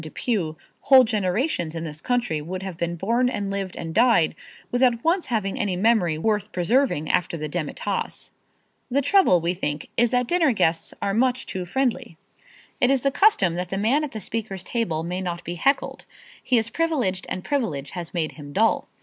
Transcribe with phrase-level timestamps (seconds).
[0.01, 4.33] Depew whole generations in this country would have been born and lived and died
[4.71, 8.31] without once having any memory worth preserving after the demitasse.
[8.89, 12.17] The trouble, we think, is that dinner guests are much too friendly.
[12.79, 16.05] It is the custom that the man at the speakers' table may not be heckled.
[16.41, 18.87] He is privileged and privilege has made him dull.